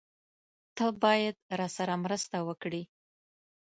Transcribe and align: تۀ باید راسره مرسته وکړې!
تۀ 0.75 0.85
باید 1.03 1.35
راسره 1.59 1.95
مرسته 2.03 2.37
وکړې! 2.47 2.81